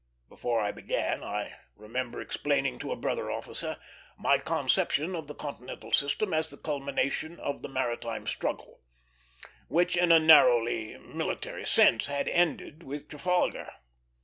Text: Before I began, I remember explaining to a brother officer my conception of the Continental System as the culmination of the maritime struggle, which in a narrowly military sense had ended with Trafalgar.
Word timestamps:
Before 0.29 0.59
I 0.59 0.71
began, 0.71 1.23
I 1.23 1.57
remember 1.75 2.19
explaining 2.21 2.79
to 2.79 2.91
a 2.91 2.95
brother 2.95 3.29
officer 3.29 3.77
my 4.17 4.39
conception 4.39 5.15
of 5.15 5.27
the 5.27 5.35
Continental 5.35 5.91
System 5.91 6.33
as 6.33 6.49
the 6.49 6.57
culmination 6.57 7.39
of 7.39 7.61
the 7.61 7.69
maritime 7.69 8.25
struggle, 8.25 8.81
which 9.67 9.95
in 9.95 10.11
a 10.11 10.17
narrowly 10.17 10.97
military 10.97 11.67
sense 11.67 12.07
had 12.07 12.27
ended 12.27 12.81
with 12.81 13.09
Trafalgar. 13.09 13.69